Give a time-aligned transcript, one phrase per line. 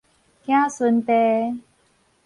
[0.47, 1.53] 囝孫袋